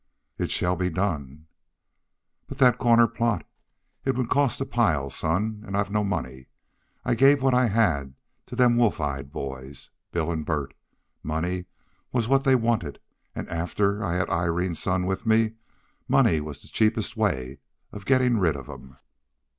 "It 0.39 0.49
shall 0.49 0.75
be 0.75 0.89
done." 0.89 1.45
"But 2.47 2.57
that 2.57 2.79
corner 2.79 3.07
plot, 3.07 3.45
it 4.03 4.15
would 4.17 4.29
cost 4.31 4.59
a 4.59 4.65
pile, 4.65 5.11
son. 5.11 5.63
And 5.63 5.77
I've 5.77 5.91
no 5.91 6.03
money. 6.03 6.47
I 7.05 7.13
gave 7.13 7.43
what 7.43 7.53
I 7.53 7.67
had 7.67 8.15
to 8.47 8.55
them 8.55 8.77
wolf 8.77 8.99
eyed 8.99 9.31
boys, 9.31 9.91
Bill 10.11 10.31
an' 10.31 10.41
Bert. 10.41 10.73
Money 11.21 11.65
was 12.11 12.27
what 12.27 12.45
they 12.45 12.55
wanted, 12.55 12.97
an' 13.35 13.47
after 13.49 14.03
I 14.03 14.15
had 14.15 14.27
Irene's 14.31 14.79
son 14.79 15.05
with 15.05 15.27
me, 15.27 15.53
money 16.07 16.41
was 16.41 16.63
the 16.63 16.67
cheapest 16.67 17.15
way 17.15 17.59
of 17.91 18.05
gettin' 18.05 18.39
rid 18.39 18.55
of 18.55 18.67
'em." 18.69 18.97